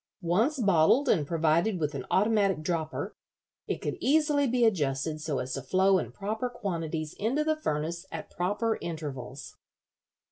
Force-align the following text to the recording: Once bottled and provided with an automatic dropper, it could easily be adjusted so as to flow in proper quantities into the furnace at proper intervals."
Once 0.23 0.57
bottled 0.57 1.07
and 1.07 1.27
provided 1.27 1.79
with 1.79 1.93
an 1.93 2.07
automatic 2.09 2.63
dropper, 2.63 3.15
it 3.67 3.83
could 3.83 3.99
easily 3.99 4.47
be 4.47 4.65
adjusted 4.65 5.21
so 5.21 5.37
as 5.37 5.53
to 5.53 5.61
flow 5.61 5.99
in 5.99 6.11
proper 6.11 6.49
quantities 6.49 7.13
into 7.19 7.43
the 7.43 7.55
furnace 7.55 8.07
at 8.11 8.31
proper 8.31 8.79
intervals." 8.81 9.57